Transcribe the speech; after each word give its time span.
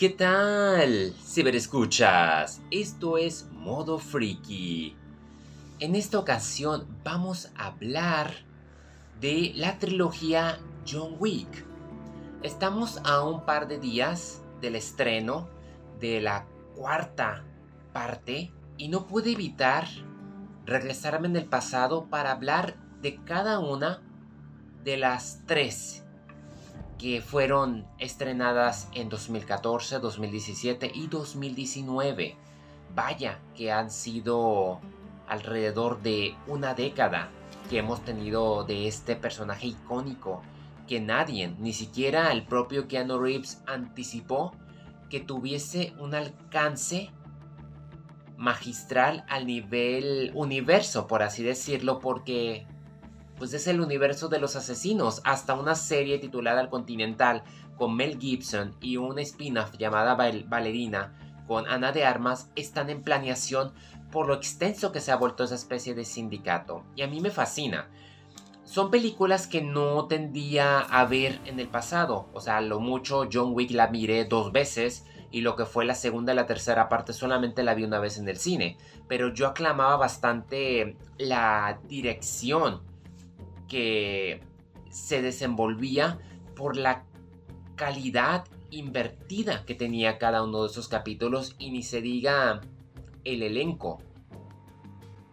¿qué 0.00 0.08
tal? 0.08 1.12
Ciberescuchas, 1.22 2.62
esto 2.70 3.18
es 3.18 3.46
Modo 3.52 3.98
Freaky. 3.98 4.96
En 5.78 5.94
esta 5.94 6.18
ocasión 6.18 6.86
vamos 7.04 7.50
a 7.54 7.66
hablar 7.66 8.32
de 9.20 9.52
la 9.56 9.78
trilogía 9.78 10.58
John 10.90 11.16
Wick. 11.18 11.66
Estamos 12.42 12.98
a 13.04 13.22
un 13.22 13.44
par 13.44 13.68
de 13.68 13.78
días 13.78 14.40
del 14.62 14.76
estreno 14.76 15.50
de 16.00 16.22
la 16.22 16.46
cuarta 16.74 17.44
parte 17.92 18.54
y 18.78 18.88
no 18.88 19.06
pude 19.06 19.32
evitar 19.32 19.86
regresarme 20.64 21.28
en 21.28 21.36
el 21.36 21.44
pasado 21.44 22.06
para 22.08 22.32
hablar 22.32 22.78
de 23.02 23.22
cada 23.24 23.58
una 23.58 24.00
de 24.82 24.96
las 24.96 25.42
tres 25.44 26.06
que 27.00 27.22
fueron 27.22 27.86
estrenadas 27.98 28.88
en 28.92 29.08
2014, 29.08 30.00
2017 30.00 30.92
y 30.94 31.06
2019. 31.06 32.36
Vaya 32.94 33.38
que 33.56 33.72
han 33.72 33.90
sido 33.90 34.80
alrededor 35.26 36.02
de 36.02 36.36
una 36.46 36.74
década 36.74 37.30
que 37.70 37.78
hemos 37.78 38.04
tenido 38.04 38.64
de 38.64 38.86
este 38.86 39.16
personaje 39.16 39.68
icónico 39.68 40.42
que 40.86 41.00
nadie, 41.00 41.54
ni 41.58 41.72
siquiera 41.72 42.32
el 42.32 42.44
propio 42.44 42.86
Keanu 42.86 43.18
Reeves, 43.18 43.62
anticipó 43.66 44.52
que 45.08 45.20
tuviese 45.20 45.94
un 45.98 46.14
alcance 46.14 47.10
magistral 48.36 49.24
al 49.28 49.46
nivel 49.46 50.32
universo, 50.34 51.06
por 51.06 51.22
así 51.22 51.42
decirlo, 51.42 51.98
porque 51.98 52.66
pues 53.40 53.54
es 53.54 53.66
el 53.68 53.80
universo 53.80 54.28
de 54.28 54.38
los 54.38 54.54
asesinos, 54.54 55.22
hasta 55.24 55.54
una 55.54 55.74
serie 55.74 56.18
titulada 56.18 56.60
El 56.60 56.68
Continental 56.68 57.42
con 57.78 57.96
Mel 57.96 58.18
Gibson 58.20 58.76
y 58.82 58.98
un 58.98 59.18
spin-off 59.18 59.78
llamada 59.78 60.14
Valerina 60.14 61.14
con 61.48 61.66
Ana 61.66 61.90
de 61.90 62.04
Armas 62.04 62.50
están 62.54 62.90
en 62.90 63.02
planeación 63.02 63.72
por 64.12 64.26
lo 64.26 64.34
extenso 64.34 64.92
que 64.92 65.00
se 65.00 65.10
ha 65.10 65.16
vuelto 65.16 65.42
esa 65.42 65.54
especie 65.54 65.94
de 65.94 66.04
sindicato. 66.04 66.84
Y 66.94 67.00
a 67.00 67.06
mí 67.06 67.22
me 67.22 67.30
fascina. 67.30 67.88
Son 68.64 68.90
películas 68.90 69.46
que 69.46 69.62
no 69.62 70.06
tendía 70.06 70.80
a 70.80 71.06
ver 71.06 71.40
en 71.46 71.58
el 71.60 71.68
pasado. 71.68 72.28
O 72.34 72.40
sea, 72.40 72.60
lo 72.60 72.78
mucho 72.78 73.26
John 73.32 73.54
Wick 73.54 73.70
la 73.70 73.88
miré 73.88 74.26
dos 74.26 74.52
veces 74.52 75.06
y 75.30 75.40
lo 75.40 75.56
que 75.56 75.64
fue 75.64 75.86
la 75.86 75.94
segunda 75.94 76.34
y 76.34 76.36
la 76.36 76.46
tercera 76.46 76.90
parte 76.90 77.14
solamente 77.14 77.62
la 77.62 77.72
vi 77.72 77.84
una 77.84 78.00
vez 78.00 78.18
en 78.18 78.28
el 78.28 78.36
cine. 78.36 78.76
Pero 79.08 79.32
yo 79.32 79.46
aclamaba 79.46 79.96
bastante 79.96 80.98
la 81.16 81.80
dirección 81.88 82.89
que 83.70 84.42
se 84.90 85.22
desenvolvía 85.22 86.18
por 86.54 86.76
la 86.76 87.04
calidad 87.76 88.44
invertida 88.70 89.64
que 89.64 89.74
tenía 89.74 90.18
cada 90.18 90.42
uno 90.42 90.62
de 90.62 90.68
esos 90.68 90.88
capítulos 90.88 91.54
y 91.58 91.70
ni 91.70 91.82
se 91.82 92.02
diga 92.02 92.60
el 93.24 93.42
elenco. 93.42 94.02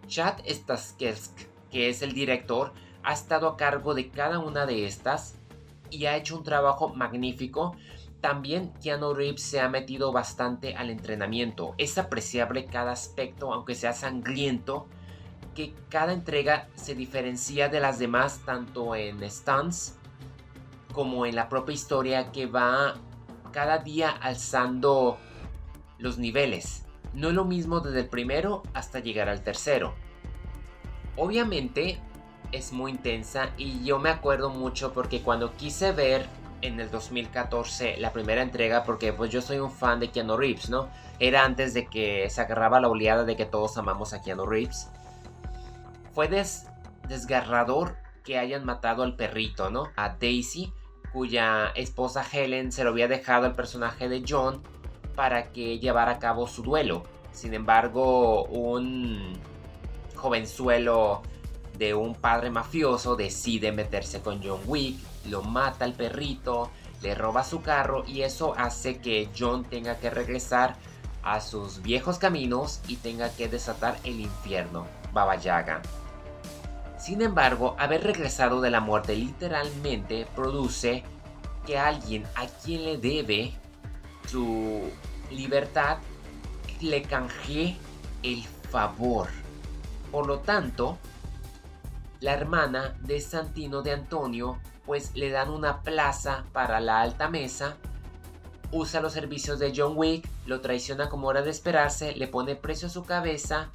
Chad 0.08 0.40
Stahelski, 0.48 1.46
que 1.70 1.90
es 1.90 2.02
el 2.02 2.14
director, 2.14 2.72
ha 3.04 3.14
estado 3.14 3.50
a 3.50 3.58
cargo 3.58 3.94
de 3.94 4.10
cada 4.10 4.40
una 4.40 4.66
de 4.66 4.86
estas 4.86 5.36
y 5.90 6.06
ha 6.06 6.16
hecho 6.16 6.38
un 6.38 6.44
trabajo 6.44 6.90
magnífico. 6.90 7.76
También 8.22 8.72
Keanu 8.82 9.14
Reeves 9.14 9.42
se 9.42 9.60
ha 9.60 9.70
metido 9.70 10.12
bastante 10.12 10.76
al 10.76 10.90
entrenamiento. 10.90 11.76
Es 11.78 11.98
apreciable 11.98 12.66
cada 12.66 12.92
aspecto, 12.92 13.54
aunque 13.54 13.76
sea 13.76 13.94
sangriento, 13.94 14.88
que 15.58 15.74
cada 15.90 16.14
entrega 16.14 16.68
se 16.76 16.94
diferencia 16.94 17.68
de 17.68 17.80
las 17.80 17.98
demás 17.98 18.42
tanto 18.46 18.94
en 18.94 19.28
stunts 19.28 19.96
como 20.94 21.26
en 21.26 21.36
la 21.36 21.50
propia 21.50 21.74
historia 21.74 22.32
que 22.32 22.46
va 22.46 22.94
cada 23.52 23.80
día 23.80 24.12
alzando 24.12 25.18
los 25.98 26.20
niveles. 26.20 26.86
No 27.16 27.30
es 27.30 27.34
lo 27.34 27.44
mismo 27.44 27.80
desde 27.80 28.02
el 28.02 28.08
primero 28.08 28.62
hasta 28.76 29.00
llegar 29.00 29.30
al 29.30 29.42
tercero. 29.44 29.96
Obviamente 31.16 32.00
es 32.52 32.72
muy 32.72 32.92
intensa 32.92 33.50
y 33.58 33.84
yo 33.84 33.98
me 33.98 34.12
acuerdo 34.12 34.52
mucho 34.52 34.94
porque 34.94 35.24
cuando 35.24 35.56
quise 35.56 35.92
ver 35.92 36.28
en 36.62 36.80
el 36.80 36.92
2014 36.92 37.98
la 37.98 38.14
primera 38.14 38.44
entrega 38.44 38.84
porque 38.84 39.12
pues 39.12 39.32
yo 39.32 39.42
soy 39.42 39.58
un 39.58 39.72
fan 39.72 40.00
de 40.00 40.12
Keanu 40.12 40.38
Reeves, 40.38 40.70
¿no? 40.70 40.88
Era 41.18 41.46
antes 41.46 41.74
de 41.74 41.88
que 41.88 42.30
se 42.30 42.42
agarraba 42.42 42.80
la 42.80 42.90
oleada 42.90 43.24
de 43.24 43.36
que 43.36 43.46
todos 43.46 43.76
amamos 43.80 44.14
a 44.14 44.22
Keanu 44.22 44.46
Reeves 44.46 44.92
fue 46.18 46.28
desgarrador 47.08 47.96
que 48.26 48.40
hayan 48.40 48.66
matado 48.66 49.04
al 49.04 49.16
perrito, 49.16 49.70
¿no? 49.70 49.92
A 49.96 50.16
Daisy, 50.20 50.74
cuya 51.14 51.68
esposa 51.76 52.26
Helen 52.28 52.72
se 52.72 52.84
lo 52.84 52.90
había 52.90 53.08
dejado 53.08 53.46
al 53.46 53.54
personaje 53.54 54.10
de 54.10 54.26
John 54.28 54.64
para 55.16 55.52
que 55.52 55.78
llevara 55.78 56.14
a 56.14 56.18
cabo 56.18 56.48
su 56.48 56.64
duelo. 56.64 57.04
Sin 57.34 57.54
embargo, 57.54 58.46
un 58.46 59.38
jovenzuelo 60.16 61.22
de 61.78 61.94
un 61.94 62.16
padre 62.16 62.50
mafioso 62.50 63.16
decide 63.16 63.72
meterse 63.72 64.20
con 64.22 64.42
John 64.44 64.62
Wick, 64.66 64.98
lo 65.30 65.44
mata 65.44 65.86
al 65.86 65.94
perrito, 65.94 66.72
le 67.04 67.14
roba 67.14 67.44
su 67.44 67.62
carro 67.62 68.04
y 68.08 68.24
eso 68.24 68.56
hace 68.58 68.98
que 68.98 69.30
John 69.38 69.66
tenga 69.66 70.00
que 70.00 70.10
regresar 70.10 70.78
a 71.22 71.42
sus 71.42 71.84
viejos 71.84 72.18
caminos 72.18 72.82
y 72.88 72.96
tenga 72.96 73.30
que 73.30 73.48
desatar 73.48 74.00
el 74.04 74.20
infierno, 74.20 74.88
Baba 75.14 75.36
Yaga. 75.36 75.84
Sin 77.08 77.22
embargo, 77.22 77.74
haber 77.80 78.04
regresado 78.04 78.60
de 78.60 78.70
la 78.70 78.82
muerte 78.82 79.16
literalmente 79.16 80.28
produce 80.36 81.06
que 81.66 81.78
alguien 81.78 82.26
a 82.36 82.48
quien 82.48 82.84
le 82.84 82.98
debe 82.98 83.54
su 84.28 84.92
libertad 85.32 86.00
le 86.82 87.04
canjee 87.04 87.78
el 88.24 88.44
favor. 88.44 89.30
Por 90.12 90.28
lo 90.28 90.40
tanto, 90.40 90.98
la 92.20 92.34
hermana 92.34 92.98
de 93.04 93.22
Santino 93.22 93.84
de 93.84 93.94
Antonio 93.94 94.60
pues 94.86 95.16
le 95.16 95.30
dan 95.30 95.50
una 95.50 95.84
plaza 95.84 96.44
para 96.52 96.82
la 96.82 97.00
alta 97.00 97.30
mesa, 97.30 97.78
usa 98.74 99.00
los 99.00 99.14
servicios 99.14 99.60
de 99.60 99.72
John 99.74 99.94
Wick, 99.96 100.28
lo 100.46 100.60
traiciona 100.60 101.08
como 101.08 101.30
hora 101.30 101.42
de 101.42 101.52
esperarse, 101.52 102.14
le 102.18 102.28
pone 102.28 102.58
precio 102.58 102.90
a 102.90 102.92
su 102.92 103.06
cabeza 103.06 103.70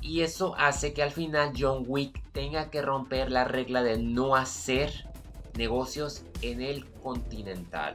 y 0.00 0.22
eso 0.22 0.54
hace 0.56 0.92
que 0.92 1.02
al 1.02 1.10
final 1.10 1.52
John 1.58 1.84
Wick 1.86 2.22
tenga 2.32 2.70
que 2.70 2.82
romper 2.82 3.30
la 3.30 3.44
regla 3.44 3.82
de 3.82 3.98
no 3.98 4.36
hacer 4.36 5.06
negocios 5.54 6.22
en 6.42 6.62
el 6.62 6.84
continental. 7.02 7.92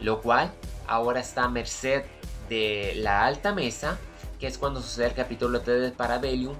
Lo 0.00 0.20
cual 0.20 0.52
ahora 0.86 1.20
está 1.20 1.44
a 1.44 1.48
merced 1.48 2.04
de 2.48 2.94
la 2.96 3.24
alta 3.24 3.54
mesa, 3.54 3.98
que 4.38 4.46
es 4.46 4.58
cuando 4.58 4.82
sucede 4.82 5.06
el 5.06 5.14
capítulo 5.14 5.60
3 5.60 5.80
de 5.80 5.90
Parabellum, 5.90 6.56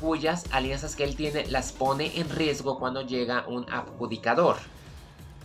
cuyas 0.00 0.44
alianzas 0.52 0.94
que 0.94 1.04
él 1.04 1.16
tiene 1.16 1.46
las 1.46 1.72
pone 1.72 2.20
en 2.20 2.30
riesgo 2.30 2.78
cuando 2.78 3.02
llega 3.02 3.44
un 3.48 3.70
adjudicador, 3.70 4.56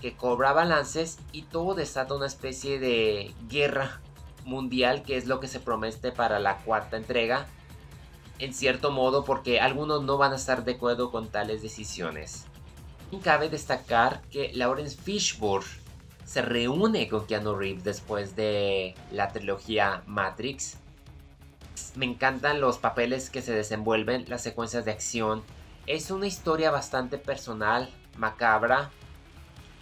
que 0.02 0.16
cobra 0.16 0.53
balances 0.53 1.18
y 1.32 1.44
todo 1.44 1.74
desata 1.74 2.14
una 2.14 2.28
especie 2.28 2.78
de 2.78 3.34
guerra 3.50 4.02
mundial, 4.46 5.02
que 5.03 5.18
es 5.18 5.26
lo 5.26 5.40
que 5.40 5.48
se 5.48 5.59
promete 5.59 6.12
para 6.12 6.40
la 6.40 6.58
cuarta 6.58 6.98
entrega, 6.98 7.48
en 8.44 8.54
cierto 8.54 8.92
modo 8.92 9.24
porque 9.24 9.62
algunos 9.62 10.04
no 10.04 10.18
van 10.18 10.34
a 10.34 10.36
estar 10.36 10.66
de 10.66 10.74
acuerdo 10.74 11.12
con 11.12 11.30
tales 11.30 11.62
decisiones. 11.62 12.46
Cabe 13.24 13.48
destacar 13.48 14.22
que 14.31 14.52
Lawrence 14.54 14.98
Fishburne 14.98 15.68
se 16.26 16.42
reúne 16.42 17.08
con 17.08 17.26
Keanu 17.26 17.56
Reeves 17.56 17.84
después 17.84 18.36
de 18.36 18.96
la 19.12 19.30
trilogía 19.30 20.03
Matrix. 20.08 20.78
Me 21.96 22.06
encantan 22.06 22.59
los 22.59 22.80
papeles 22.80 23.30
que 23.30 23.42
se 23.42 23.53
desenvuelven, 23.53 24.26
las 24.28 24.42
secuencias 24.42 24.84
de 24.84 24.92
acción. 24.92 25.44
Es 25.86 26.12
una 26.12 26.28
historia 26.28 26.72
bastante 26.72 27.17
personal, 27.17 27.90
macabra, 28.17 28.90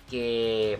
que 0.10 0.80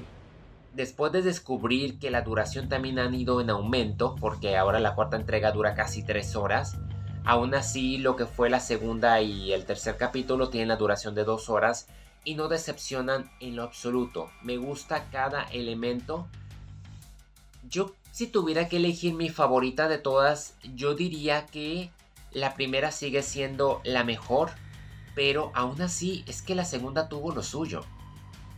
después 0.74 1.12
de 1.14 1.22
descubrir 1.22 2.00
que 2.00 2.12
la 2.12 2.22
duración 2.22 2.70
también 2.70 3.00
ha 3.00 3.10
ido 3.16 3.40
en 3.40 3.50
aumento, 3.50 4.16
porque 4.20 4.58
ahora 4.58 4.80
la 4.80 4.94
cuarta 4.94 5.16
entrega 5.16 5.52
dura 5.52 5.74
casi 5.74 6.04
3 6.04 6.36
horas, 6.36 6.78
Aún 7.24 7.54
así, 7.54 7.98
lo 7.98 8.16
que 8.16 8.26
fue 8.26 8.50
la 8.50 8.60
segunda 8.60 9.22
y 9.22 9.54
el 9.54 9.66
tercer 9.66 9.98
capítulo 9.98 10.50
tienen 10.50 10.70
la 10.70 10.76
duración 10.76 11.14
de 11.14 11.24
dos 11.24 11.50
horas 11.50 11.88
y 12.24 12.36
no 12.36 12.48
decepcionan 12.48 13.32
en 13.40 13.56
lo 13.56 13.64
absoluto. 13.64 14.32
Me 14.42 14.58
gusta 14.58 15.08
cada 15.12 15.44
elemento. 15.44 16.28
Yo, 17.70 17.94
si 18.12 18.28
tuviera 18.28 18.68
que 18.68 18.78
elegir 18.78 19.14
mi 19.14 19.30
favorita 19.30 19.88
de 19.88 20.00
todas, 20.00 20.56
yo 20.76 20.96
diría 20.96 21.46
que 21.46 21.92
la 22.32 22.56
primera 22.56 22.92
sigue 22.92 23.22
siendo 23.22 23.82
la 23.84 24.04
mejor, 24.04 24.52
pero 25.14 25.52
aún 25.54 25.82
así 25.82 26.24
es 26.28 26.42
que 26.42 26.56
la 26.56 26.66
segunda 26.66 27.08
tuvo 27.08 27.34
lo 27.34 27.44
suyo. 27.44 27.82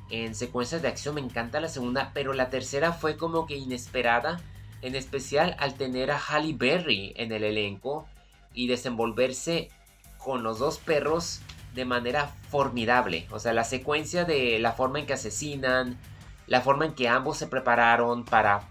En 0.09 0.36
secuencias 0.36 0.81
de 0.81 0.88
acción 0.88 1.16
me 1.16 1.21
encanta 1.21 1.59
la 1.59 1.69
segunda, 1.69 2.12
pero 2.13 2.33
la 2.33 2.50
tercera 2.50 2.94
fue 2.94 3.18
como 3.18 3.45
que 3.45 3.57
inesperada, 3.57 4.39
en 4.81 4.95
especial 4.95 5.56
al 5.59 5.74
tener 5.74 6.12
a 6.12 6.18
Halle 6.18 6.54
Berry 6.54 7.13
en 7.18 7.31
el 7.31 7.44
elenco 7.44 8.07
y 8.53 8.67
desenvolverse 8.67 9.69
con 10.17 10.44
los 10.44 10.59
dos 10.59 10.77
perros 10.77 11.41
de 11.73 11.85
manera 11.85 12.35
formidable. 12.50 13.27
O 13.31 13.39
sea, 13.39 13.53
la 13.53 13.63
secuencia 13.63 14.25
de 14.25 14.59
la 14.59 14.73
forma 14.73 15.00
en 15.00 15.05
que 15.05 15.13
asesinan, 15.13 16.00
la 16.47 16.61
forma 16.61 16.85
en 16.85 16.94
que 16.94 17.07
ambos 17.09 17.38
se 17.38 17.47
prepararon 17.47 18.25
para 18.25 18.69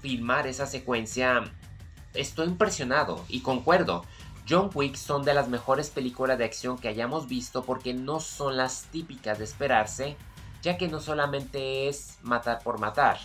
filmar 0.00 0.46
esa 0.46 0.66
secuencia, 0.66 1.44
estoy 2.14 2.48
impresionado 2.48 3.24
y 3.28 3.40
concuerdo. 3.40 4.04
John 4.48 4.70
Wick 4.74 4.96
son 4.96 5.22
de 5.22 5.34
las 5.34 5.48
mejores 5.48 5.90
películas 5.90 6.36
de 6.36 6.44
acción 6.44 6.76
que 6.76 6.88
hayamos 6.88 7.28
visto 7.28 7.64
porque 7.64 7.94
no 7.94 8.18
son 8.20 8.56
las 8.56 8.84
típicas 8.86 9.38
de 9.38 9.44
esperarse, 9.44 10.16
ya 10.62 10.76
que 10.76 10.88
no 10.88 11.00
solamente 11.00 11.88
es 11.88 12.18
matar 12.22 12.58
por 12.58 12.80
matar. 12.80 13.18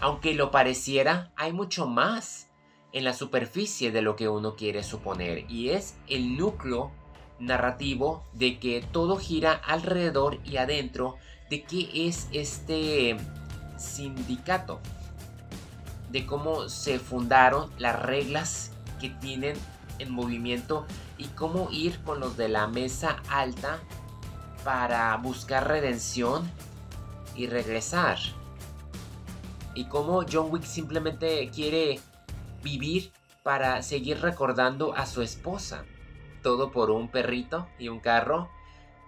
Aunque 0.00 0.34
lo 0.34 0.50
pareciera, 0.50 1.30
hay 1.36 1.52
mucho 1.52 1.86
más 1.86 2.48
en 2.92 3.04
la 3.04 3.12
superficie 3.12 3.92
de 3.92 4.02
lo 4.02 4.16
que 4.16 4.28
uno 4.28 4.56
quiere 4.56 4.82
suponer 4.82 5.50
y 5.50 5.70
es 5.70 5.96
el 6.08 6.36
núcleo 6.36 6.90
narrativo 7.38 8.24
de 8.32 8.58
que 8.58 8.82
todo 8.92 9.16
gira 9.18 9.52
alrededor 9.52 10.38
y 10.44 10.56
adentro 10.56 11.16
de 11.50 11.64
qué 11.64 12.08
es 12.08 12.28
este 12.32 13.16
sindicato, 13.76 14.80
de 16.10 16.26
cómo 16.26 16.68
se 16.68 16.98
fundaron 16.98 17.70
las 17.78 18.00
reglas 18.00 18.72
que 19.00 19.10
tienen 19.10 19.56
en 19.98 20.10
movimiento 20.10 20.86
y 21.18 21.24
cómo 21.28 21.68
ir 21.70 22.00
con 22.02 22.20
los 22.20 22.36
de 22.36 22.48
la 22.48 22.66
mesa 22.66 23.22
alta 23.28 23.80
para 24.64 25.16
buscar 25.16 25.68
redención 25.68 26.50
y 27.34 27.46
regresar. 27.46 28.18
Y 29.74 29.84
cómo 29.84 30.24
John 30.30 30.48
Wick 30.50 30.64
simplemente 30.64 31.50
quiere 31.50 32.00
vivir 32.66 33.12
para 33.44 33.80
seguir 33.82 34.20
recordando 34.20 34.94
a 34.96 35.06
su 35.06 35.22
esposa. 35.22 35.84
Todo 36.42 36.72
por 36.72 36.90
un 36.90 37.08
perrito 37.08 37.68
y 37.78 37.88
un 37.88 38.00
carro. 38.00 38.50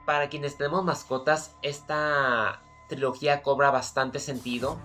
Para 0.06 0.28
quienes 0.28 0.56
tenemos 0.56 0.84
mascotas, 0.84 1.56
esta 1.62 2.62
trilogía 2.88 3.42
cobra 3.42 3.72
bastante 3.72 4.20
sentido. 4.20 4.78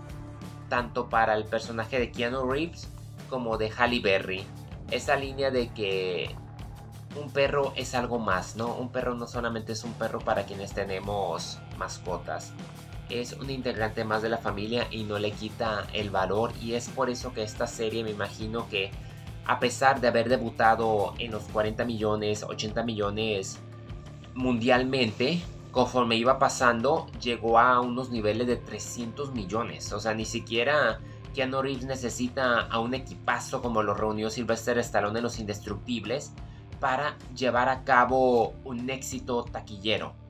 Tanto 0.69 1.07
para 1.07 1.35
el 1.35 1.45
personaje 1.45 1.99
de 1.99 2.11
Keanu 2.11 2.49
Reeves 2.49 2.89
como 3.29 3.57
de 3.57 3.69
Halle 3.69 3.99
Berry 3.99 4.45
esa 4.91 5.15
línea 5.15 5.51
de 5.51 5.69
que 5.69 6.35
un 7.15 7.31
perro 7.31 7.73
es 7.75 7.95
algo 7.95 8.19
más, 8.19 8.55
¿no? 8.55 8.75
Un 8.75 8.91
perro 8.91 9.15
no 9.15 9.27
solamente 9.27 9.73
es 9.73 9.83
un 9.83 9.93
perro 9.93 10.19
para 10.19 10.45
quienes 10.45 10.73
tenemos 10.73 11.59
mascotas. 11.77 12.53
Es 13.13 13.33
un 13.33 13.51
integrante 13.51 14.03
más 14.03 14.23
de 14.23 14.29
la 14.29 14.39
familia 14.39 14.87
y 14.89 15.03
no 15.03 15.19
le 15.19 15.31
quita 15.31 15.85
el 15.93 16.09
valor. 16.09 16.51
Y 16.59 16.73
es 16.73 16.89
por 16.89 17.11
eso 17.11 17.31
que 17.31 17.43
esta 17.43 17.67
serie 17.67 18.03
me 18.03 18.09
imagino 18.09 18.67
que 18.69 18.89
a 19.45 19.59
pesar 19.59 20.01
de 20.01 20.07
haber 20.07 20.29
debutado 20.29 21.13
en 21.19 21.31
los 21.31 21.43
40 21.43 21.85
millones, 21.85 22.41
80 22.41 22.81
millones 22.81 23.59
mundialmente, 24.33 25.43
conforme 25.71 26.15
iba 26.15 26.39
pasando, 26.39 27.05
llegó 27.21 27.59
a 27.59 27.81
unos 27.81 28.09
niveles 28.09 28.47
de 28.47 28.55
300 28.55 29.31
millones. 29.31 29.93
O 29.93 29.99
sea, 29.99 30.15
ni 30.15 30.25
siquiera 30.25 30.99
Keanu 31.35 31.61
Reeves 31.61 31.85
necesita 31.85 32.61
a 32.61 32.79
un 32.79 32.95
equipazo 32.95 33.61
como 33.61 33.83
lo 33.83 33.93
reunió 33.93 34.31
Sylvester 34.31 34.79
Stallone 34.79 35.19
en 35.19 35.23
Los 35.23 35.37
Indestructibles 35.37 36.31
para 36.79 37.15
llevar 37.35 37.69
a 37.69 37.83
cabo 37.83 38.55
un 38.63 38.89
éxito 38.89 39.43
taquillero. 39.43 40.22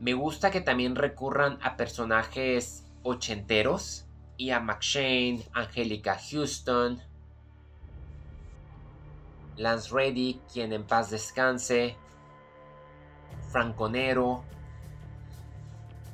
Me 0.00 0.14
gusta 0.14 0.50
que 0.50 0.60
también 0.60 0.94
recurran 0.94 1.58
a 1.62 1.76
personajes 1.76 2.84
ochenteros 3.02 4.06
y 4.36 4.50
a 4.50 4.60
McShane, 4.60 5.46
Angelica 5.52 6.18
Houston, 6.30 7.00
Lance 9.56 9.88
Reddy, 9.94 10.40
quien 10.52 10.72
en 10.72 10.84
paz 10.84 11.10
descanse, 11.10 11.96
Franconero, 13.50 14.44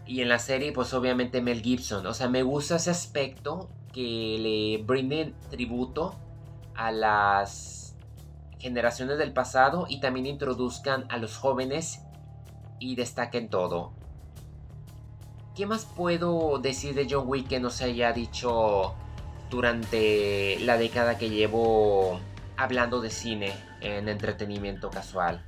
y 0.06 0.20
en 0.20 0.28
la 0.28 0.38
serie, 0.38 0.72
pues 0.72 0.92
obviamente 0.94 1.40
Mel 1.40 1.62
Gibson. 1.62 2.06
O 2.06 2.14
sea, 2.14 2.28
me 2.28 2.42
gusta 2.42 2.76
ese 2.76 2.90
aspecto 2.90 3.70
que 3.92 4.36
le 4.38 4.84
brinden 4.84 5.34
tributo 5.50 6.14
a 6.74 6.90
las 6.90 7.96
generaciones 8.58 9.18
del 9.18 9.32
pasado 9.32 9.86
y 9.88 10.00
también 10.00 10.26
introduzcan 10.26 11.06
a 11.08 11.18
los 11.18 11.36
jóvenes 11.36 12.00
y 12.82 12.96
destaquen 12.96 13.48
todo. 13.48 13.92
¿Qué 15.54 15.66
más 15.66 15.84
puedo 15.84 16.58
decir 16.58 16.94
de 16.94 17.06
John 17.08 17.24
Wick 17.26 17.48
que 17.48 17.60
no 17.60 17.70
se 17.70 17.84
haya 17.84 18.12
dicho 18.12 18.94
durante 19.50 20.58
la 20.60 20.78
década 20.78 21.18
que 21.18 21.30
llevo 21.30 22.18
hablando 22.56 23.00
de 23.00 23.10
cine 23.10 23.52
en 23.80 24.08
entretenimiento 24.08 24.90
casual? 24.90 25.44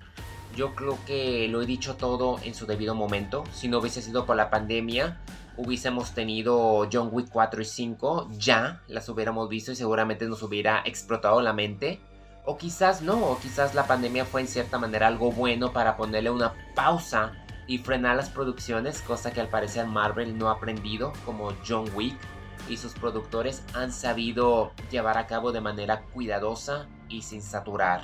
Yo 0.57 0.75
creo 0.75 0.99
que 1.07 1.49
lo 1.49 1.63
he 1.63 1.67
dicho 1.67 1.97
todo 1.97 2.39
en 2.45 2.55
su 2.55 2.67
debido 2.67 2.95
momento. 2.95 3.45
Si 3.53 3.67
no 3.67 3.79
hubiese 3.79 4.03
sido 4.03 4.25
por 4.25 4.37
la 4.37 4.51
pandemia, 4.51 5.19
hubiésemos 5.57 6.13
tenido 6.13 6.89
John 6.93 7.09
Wick 7.11 7.29
4 7.31 7.63
y 7.63 7.65
5, 7.65 8.29
ya 8.39 8.83
las 8.87 9.09
hubiéramos 9.09 9.49
visto 9.49 9.73
y 9.73 9.77
seguramente 9.77 10.27
nos 10.27 10.43
hubiera 10.45 10.83
explotado 10.85 11.41
la 11.41 11.53
mente. 11.53 12.01
O 12.47 12.59
quizás 12.59 13.01
no, 13.01 13.17
o 13.31 13.39
quizás 13.39 13.75
la 13.75 13.87
pandemia 13.87 14.27
fue 14.27 14.43
en 14.43 14.49
cierta 14.49 14.79
manera 14.79 15.07
algo 15.07 15.33
bueno 15.33 15.73
para 15.73 15.97
ponerle 15.97 16.31
una 16.31 16.53
pausa 16.75 17.33
y 17.67 17.79
frenar 17.79 18.17
las 18.17 18.29
producciones, 18.29 19.01
cosa 19.01 19.33
que 19.33 19.41
al 19.41 19.49
parecer 19.49 19.87
Marvel 19.87 20.37
no 20.37 20.49
ha 20.49 20.53
aprendido, 20.53 21.15
como 21.25 21.55
John 21.67 21.87
Wick 21.95 22.17
y 22.69 22.77
sus 22.77 22.93
productores 22.93 23.63
han 23.75 23.93
sabido 23.93 24.73
llevar 24.91 25.17
a 25.17 25.27
cabo 25.27 25.53
de 25.53 25.63
manera 25.63 26.03
cuidadosa 26.13 26.87
y 27.09 27.23
sin 27.23 27.41
saturar. 27.41 28.03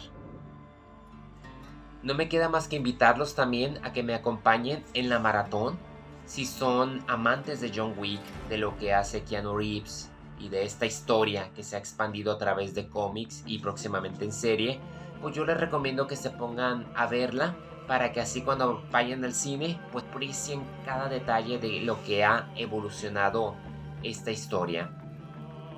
No 2.02 2.14
me 2.14 2.30
queda 2.30 2.48
más 2.48 2.66
que 2.66 2.76
invitarlos 2.76 3.34
también 3.34 3.78
a 3.84 3.92
que 3.92 4.02
me 4.02 4.14
acompañen 4.14 4.82
en 4.94 5.10
la 5.10 5.18
maratón. 5.18 5.78
Si 6.24 6.46
son 6.46 7.04
amantes 7.08 7.60
de 7.60 7.72
John 7.74 7.94
Wick, 7.98 8.22
de 8.48 8.56
lo 8.56 8.76
que 8.78 8.94
hace 8.94 9.22
Keanu 9.22 9.56
Reeves 9.56 10.09
y 10.40 10.48
de 10.48 10.64
esta 10.64 10.86
historia 10.86 11.50
que 11.54 11.62
se 11.62 11.76
ha 11.76 11.78
expandido 11.78 12.32
a 12.32 12.38
través 12.38 12.74
de 12.74 12.88
cómics 12.88 13.42
y 13.46 13.58
próximamente 13.58 14.24
en 14.24 14.32
serie, 14.32 14.80
pues 15.20 15.34
yo 15.34 15.44
les 15.44 15.58
recomiendo 15.58 16.06
que 16.06 16.16
se 16.16 16.30
pongan 16.30 16.90
a 16.94 17.06
verla 17.06 17.54
para 17.86 18.12
que 18.12 18.20
así 18.20 18.42
cuando 18.42 18.82
vayan 18.90 19.24
al 19.24 19.34
cine, 19.34 19.78
pues 19.92 20.04
aprecien 20.04 20.62
cada 20.84 21.08
detalle 21.08 21.58
de 21.58 21.80
lo 21.80 22.02
que 22.04 22.24
ha 22.24 22.50
evolucionado 22.56 23.56
esta 24.02 24.30
historia. 24.30 24.90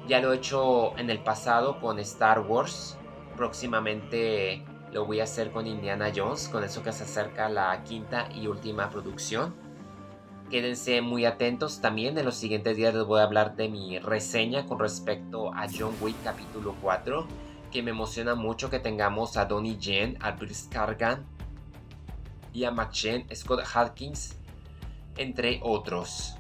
Ya 0.06 0.20
lo 0.20 0.32
he 0.32 0.36
hecho 0.36 0.96
en 0.98 1.10
el 1.10 1.20
pasado 1.20 1.80
con 1.80 1.98
Star 2.00 2.40
Wars. 2.40 2.98
Próximamente 3.36 4.64
lo 4.92 5.06
voy 5.06 5.20
a 5.20 5.24
hacer 5.24 5.52
con 5.52 5.66
Indiana 5.66 6.12
Jones, 6.14 6.48
con 6.48 6.64
eso 6.64 6.82
que 6.82 6.92
se 6.92 7.04
acerca 7.04 7.48
la 7.48 7.82
quinta 7.82 8.28
y 8.34 8.46
última 8.46 8.90
producción. 8.90 9.54
Quédense 10.52 11.00
muy 11.00 11.24
atentos 11.24 11.80
también. 11.80 12.18
En 12.18 12.26
los 12.26 12.36
siguientes 12.36 12.76
días 12.76 12.92
les 12.92 13.06
voy 13.06 13.20
a 13.20 13.22
hablar 13.22 13.56
de 13.56 13.70
mi 13.70 13.98
reseña 13.98 14.66
con 14.66 14.78
respecto 14.78 15.50
a 15.54 15.66
John 15.66 15.94
Wick 16.02 16.14
capítulo 16.22 16.76
4. 16.82 17.26
Que 17.70 17.82
me 17.82 17.92
emociona 17.92 18.34
mucho 18.34 18.68
que 18.68 18.78
tengamos 18.78 19.38
a 19.38 19.46
Donnie 19.46 19.78
Yen, 19.78 20.18
a 20.20 20.32
Bruce 20.32 20.68
Cargan 20.68 21.24
y 22.52 22.64
a 22.64 22.70
McShane, 22.70 23.34
Scott 23.34 23.64
Hawkins, 23.72 24.36
entre 25.16 25.58
otros. 25.62 26.36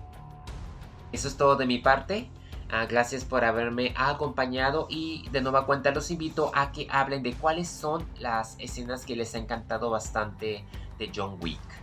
Eso 1.10 1.28
es 1.28 1.38
todo 1.38 1.56
de 1.56 1.64
mi 1.64 1.78
parte. 1.78 2.28
Ah, 2.70 2.84
gracias 2.84 3.24
por 3.24 3.46
haberme 3.46 3.94
acompañado 3.96 4.88
y 4.90 5.26
de 5.30 5.40
nueva 5.40 5.64
cuenta 5.64 5.90
los 5.90 6.10
invito 6.10 6.50
a 6.54 6.70
que 6.70 6.86
hablen 6.90 7.22
de 7.22 7.32
cuáles 7.32 7.66
son 7.66 8.06
las 8.18 8.56
escenas 8.58 9.06
que 9.06 9.16
les 9.16 9.34
ha 9.34 9.38
encantado 9.38 9.88
bastante 9.88 10.66
de 10.98 11.10
John 11.16 11.38
Wick. 11.40 11.81